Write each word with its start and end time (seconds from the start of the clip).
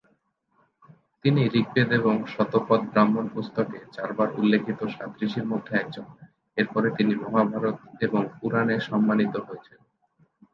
তিনি 1.25 1.41
"ঋগ্বেদ" 1.53 1.89
এবং 1.91 2.15
"শতপথ 2.27 2.81
ব্রাহ্মণ" 2.91 3.25
পুস্তকে 3.27 3.77
চারবার 3.91 4.27
উল্লিখিত 4.35 4.79
সাত 4.87 5.11
ঋষির 5.23 5.45
মধ্যে 5.45 5.73
একজন, 5.75 6.05
এরপরে 6.57 6.87
তিনি 6.97 7.13
"মহাভারত" 7.23 7.77
এবং 8.01 8.21
"পুরাণ" 8.37 8.67
এ, 8.69 8.87
সম্মানিত 8.89 9.33
হয়েছেন। 9.47 9.79